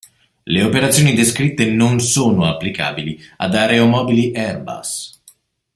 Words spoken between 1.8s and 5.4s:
sono applicabili ad aeromobili Airbus.